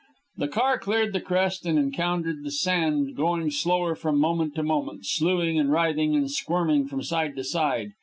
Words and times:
The 0.37 0.47
car 0.47 0.79
cleared 0.79 1.13
the 1.13 1.21
crest 1.21 1.63
and 1.67 1.77
encountered 1.77 2.43
the 2.43 2.49
sand, 2.49 3.15
going 3.15 3.51
slower 3.51 3.93
from 3.93 4.17
moment 4.19 4.55
to 4.55 4.63
moment, 4.63 5.05
slewing 5.05 5.59
and 5.59 5.71
writhing 5.71 6.15
and 6.15 6.31
squirming 6.31 6.87
from 6.87 7.03
side 7.03 7.35
to 7.35 7.43
side. 7.43 7.93